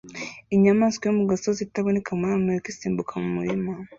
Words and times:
Inyamaswa 0.55 1.03
yo 1.05 1.13
mu 1.19 1.25
gasozi 1.31 1.59
itaboneka 1.63 2.09
muri 2.19 2.31
Amerika 2.39 2.67
isimbuka 2.69 3.13
mu 3.21 3.29
murima 3.37 3.71